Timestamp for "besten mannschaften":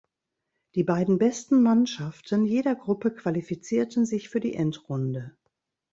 1.19-2.43